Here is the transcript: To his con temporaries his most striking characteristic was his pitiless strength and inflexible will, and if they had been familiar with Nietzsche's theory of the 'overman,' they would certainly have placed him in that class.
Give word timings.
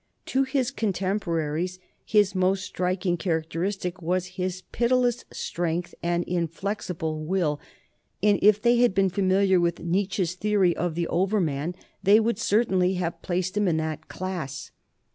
To 0.25 0.41
his 0.41 0.71
con 0.71 0.93
temporaries 0.93 1.77
his 2.03 2.33
most 2.33 2.65
striking 2.65 3.17
characteristic 3.17 4.01
was 4.01 4.25
his 4.33 4.63
pitiless 4.71 5.25
strength 5.31 5.93
and 6.01 6.23
inflexible 6.23 7.23
will, 7.23 7.59
and 8.23 8.39
if 8.41 8.59
they 8.59 8.77
had 8.77 8.95
been 8.95 9.09
familiar 9.11 9.59
with 9.59 9.79
Nietzsche's 9.79 10.33
theory 10.33 10.75
of 10.75 10.95
the 10.95 11.05
'overman,' 11.09 11.75
they 12.01 12.19
would 12.19 12.39
certainly 12.39 12.95
have 12.95 13.21
placed 13.21 13.55
him 13.55 13.67
in 13.67 13.77
that 13.77 14.07
class. 14.07 14.71